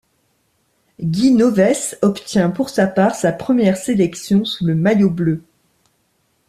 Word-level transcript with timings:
Guy 0.99 1.29
Novès 1.29 1.95
obtient 2.01 2.49
pour 2.49 2.71
sa 2.71 2.87
part 2.87 3.13
sa 3.13 3.31
première 3.31 3.77
sélection 3.77 4.45
sous 4.45 4.65
le 4.65 4.73
maillot 4.73 5.11
bleu. 5.11 5.43